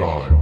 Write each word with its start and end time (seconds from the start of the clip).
shine. 0.00 0.39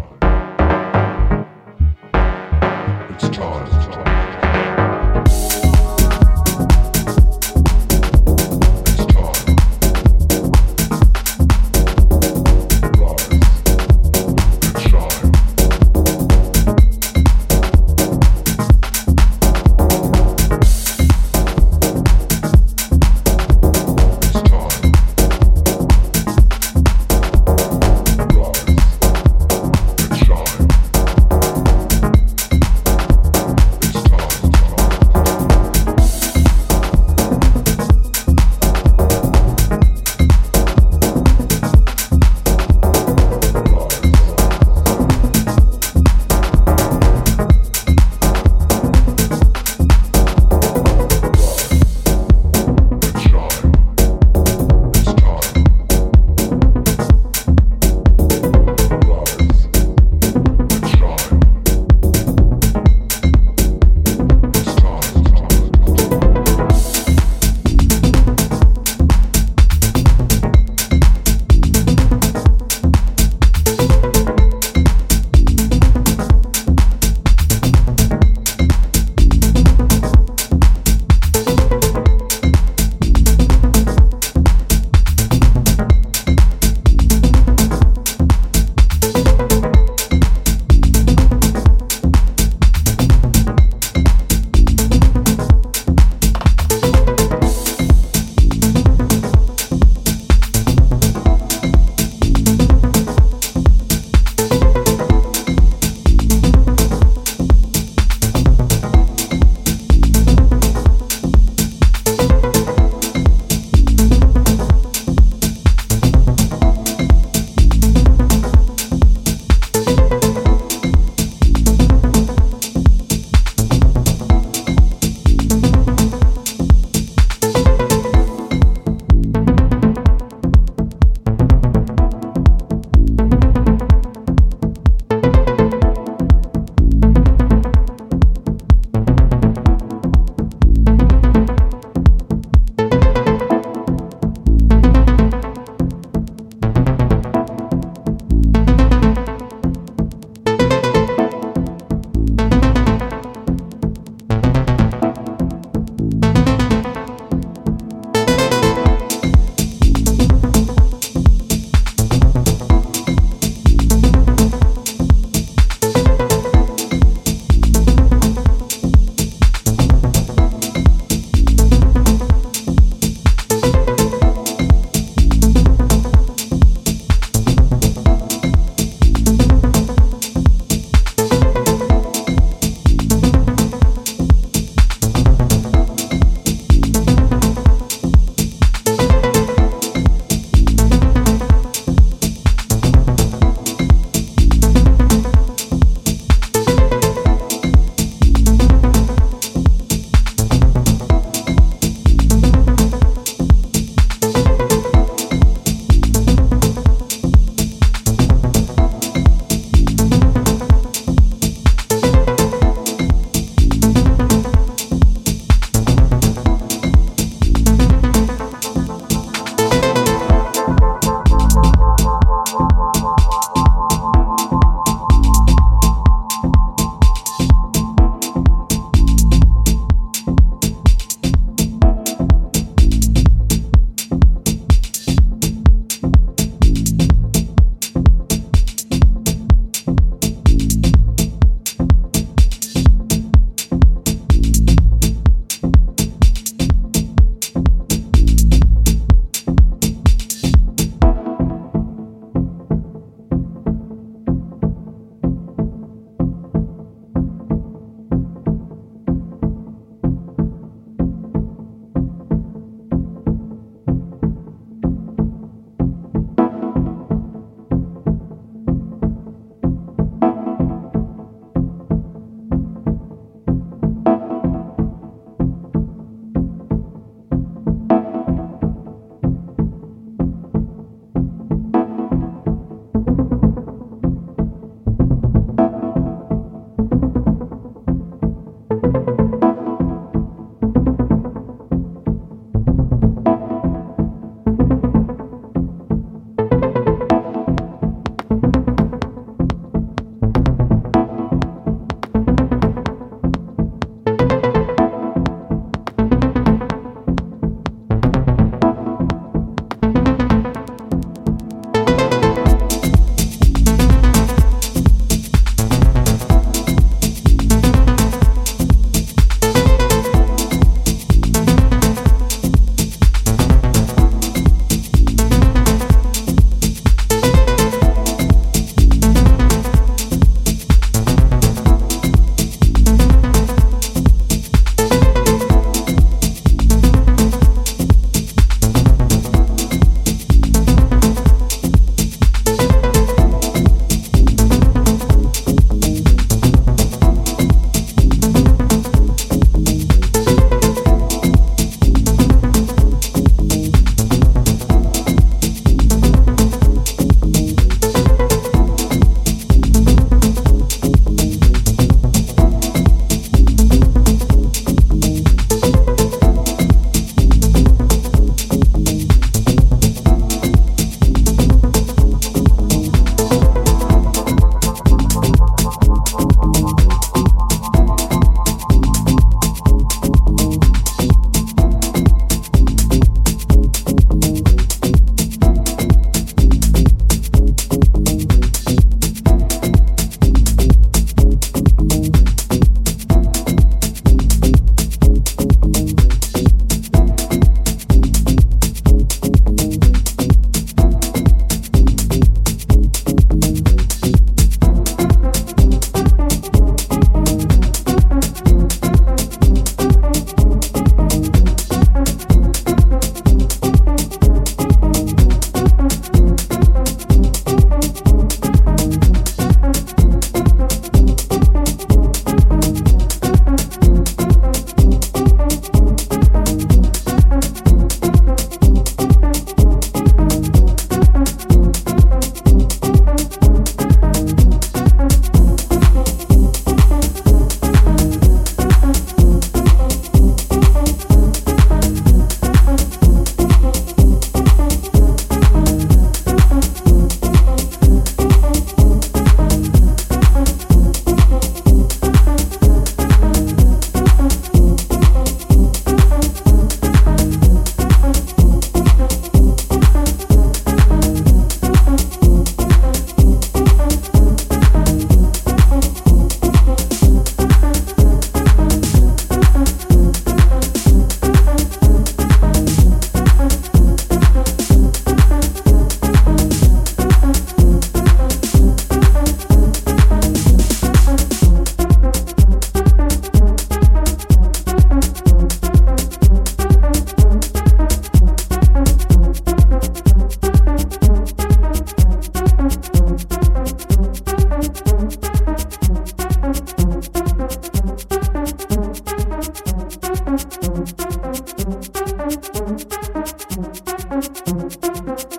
Thank 502.41 502.93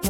you. 0.03 0.08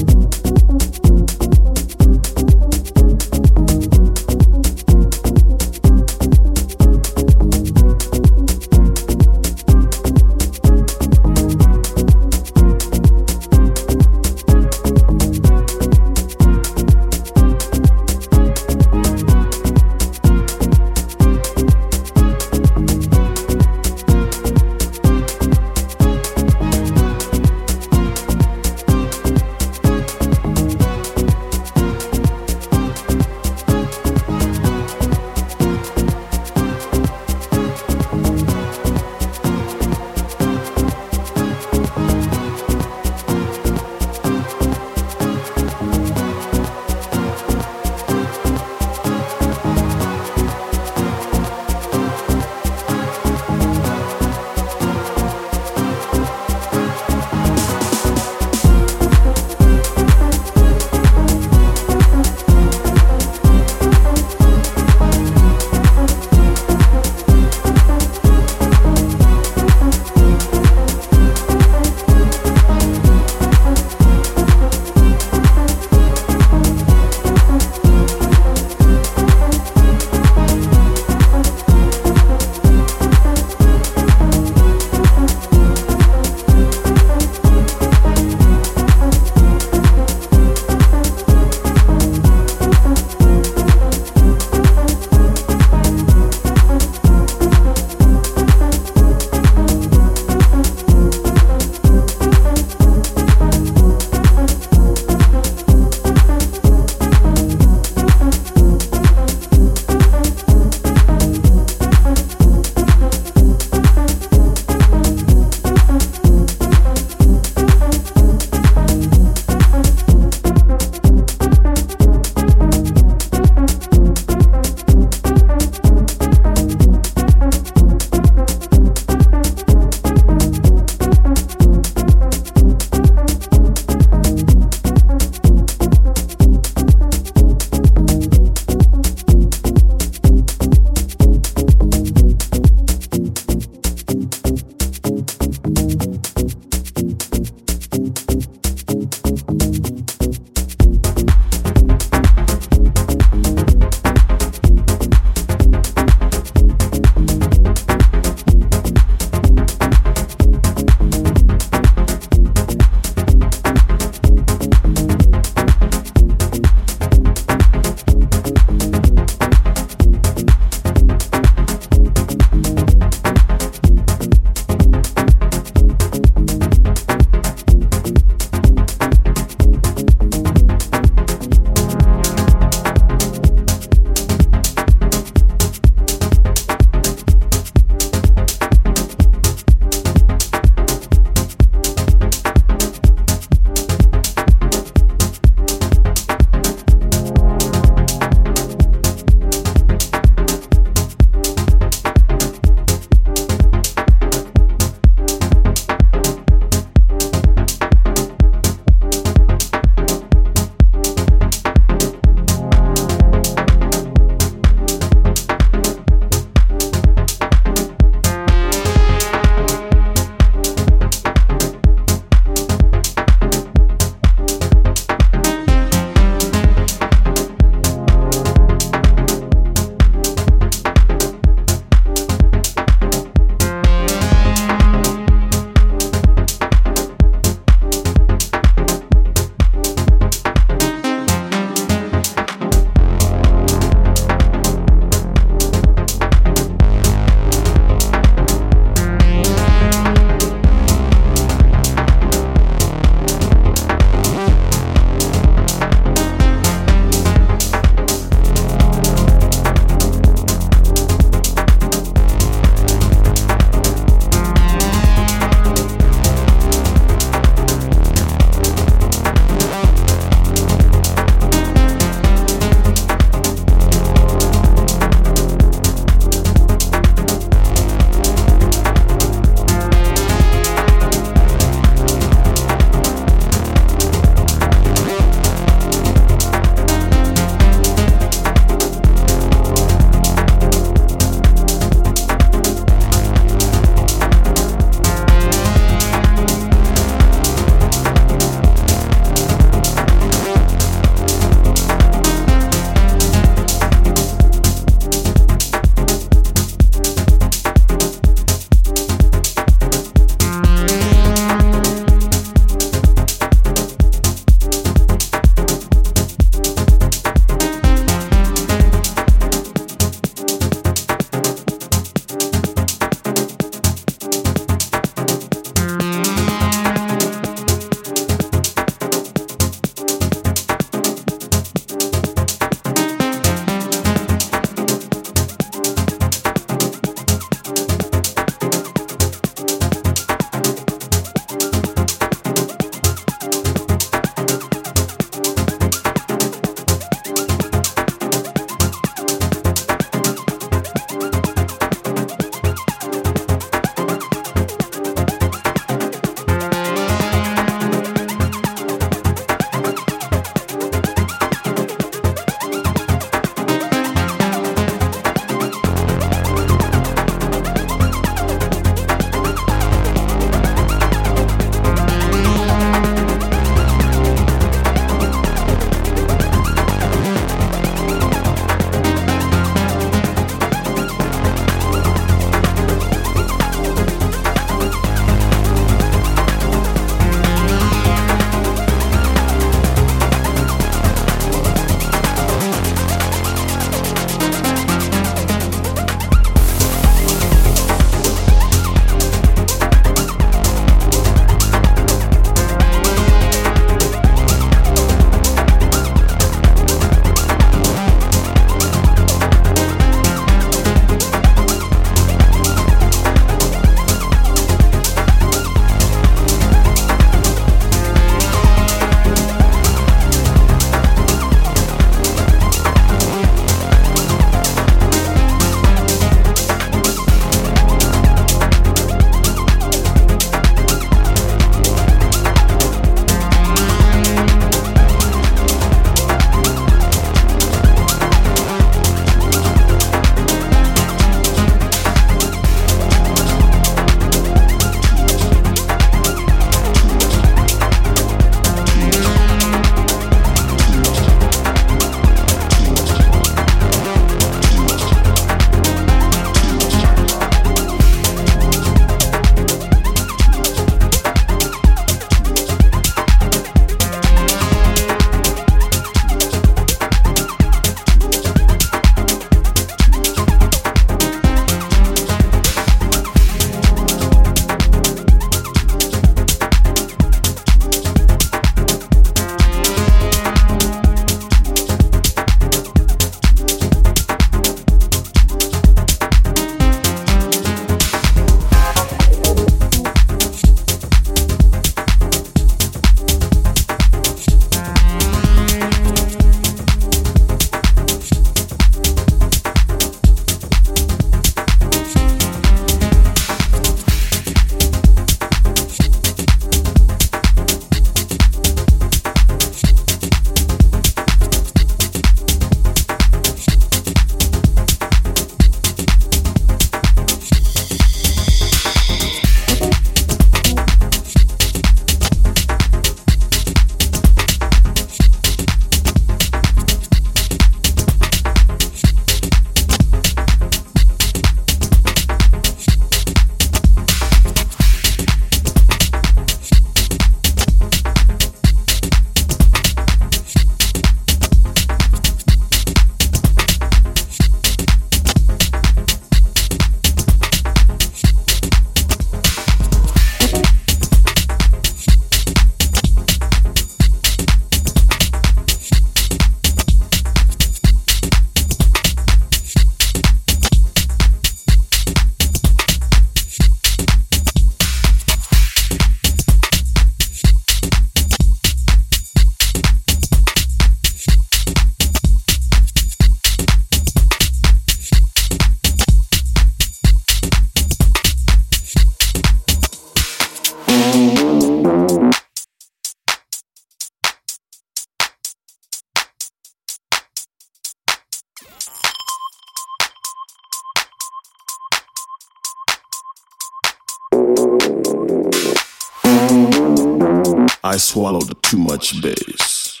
I 597.84 597.96
swallowed 597.96 598.62
too 598.62 598.78
much 598.78 599.20
bass. 599.20 600.00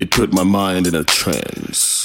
It 0.00 0.10
put 0.10 0.32
my 0.32 0.42
mind 0.42 0.88
in 0.88 0.94
a 0.96 1.04
trance. 1.04 2.02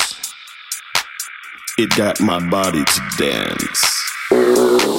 It 1.79 1.89
got 1.97 2.21
my 2.21 2.47
body 2.49 2.83
to 2.83 3.01
dance. 3.17 4.94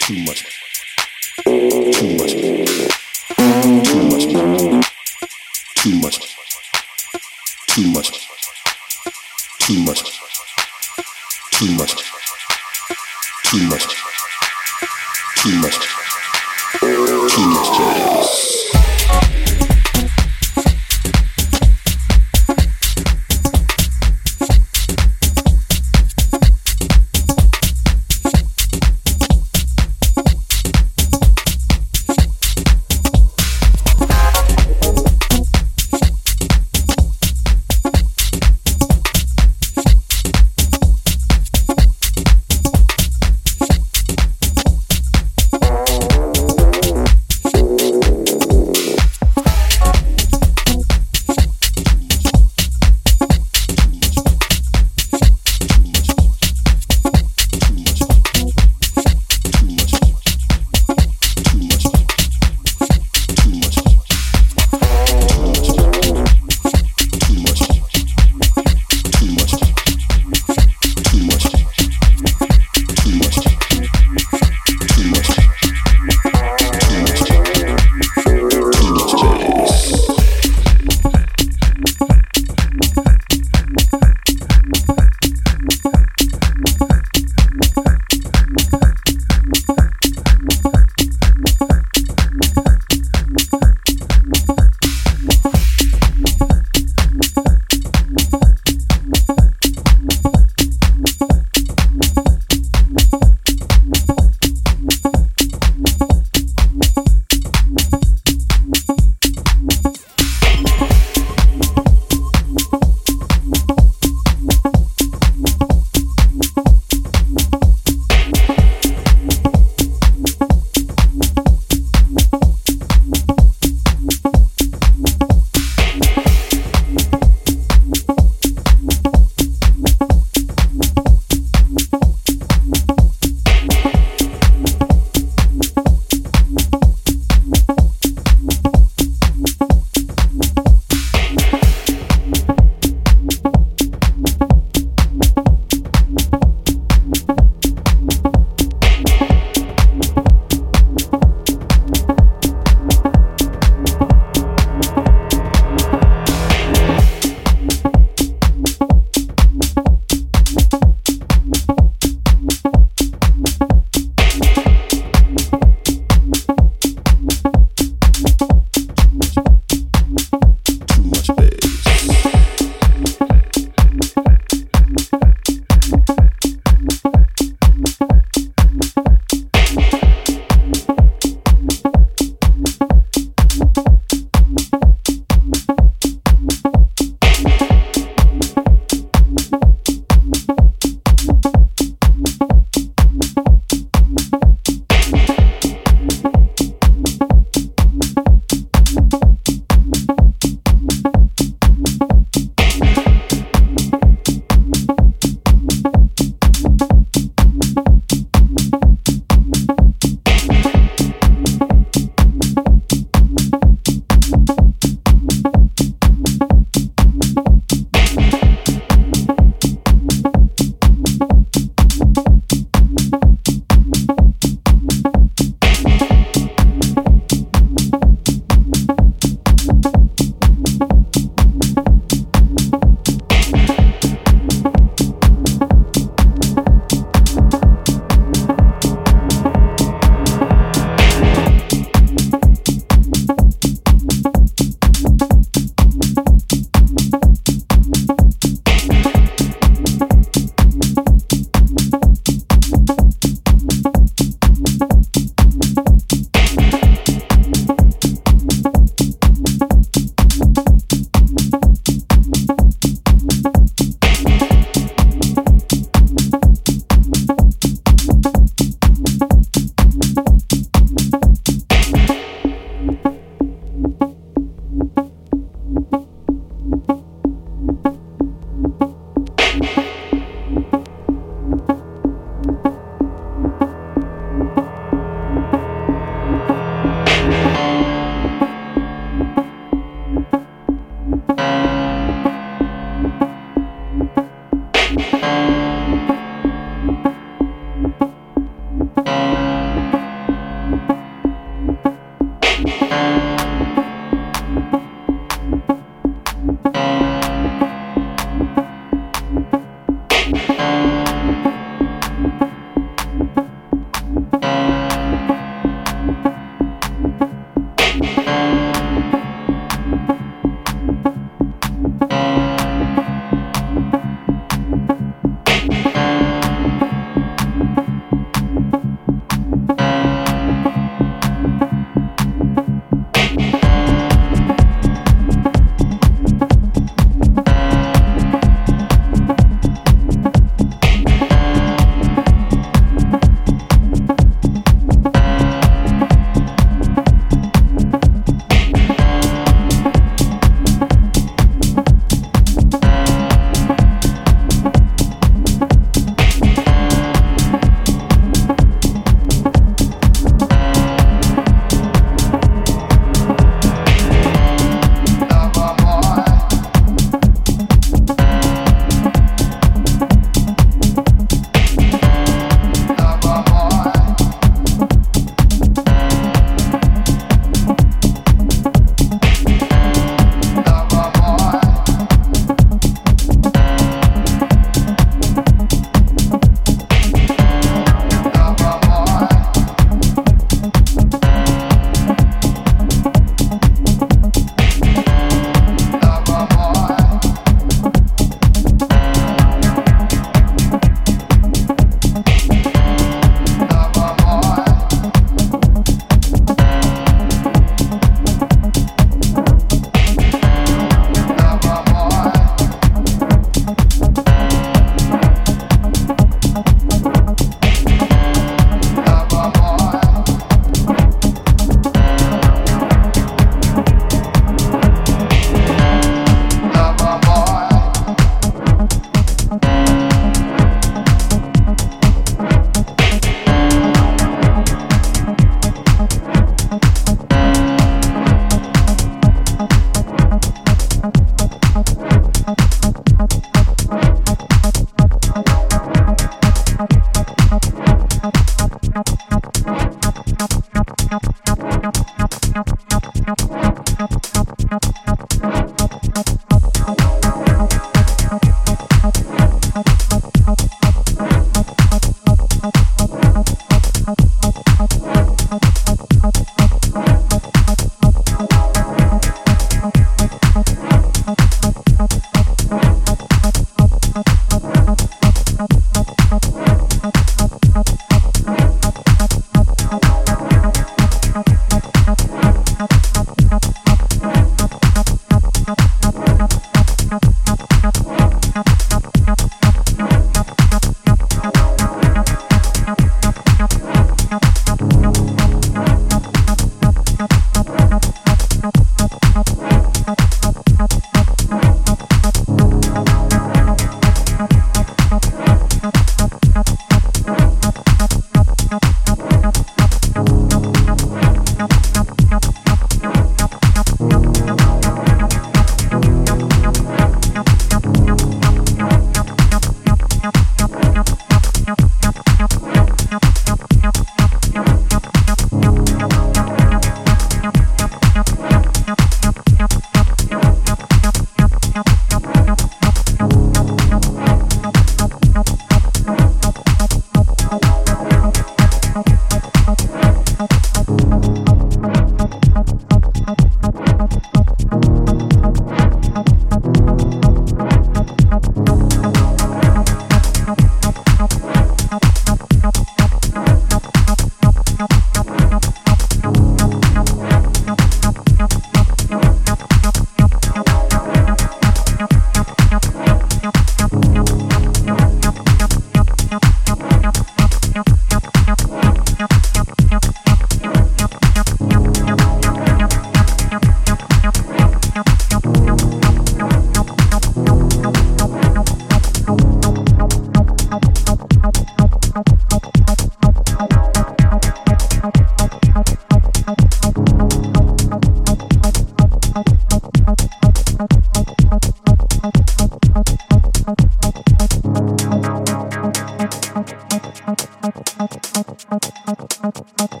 oh 599.80 600.00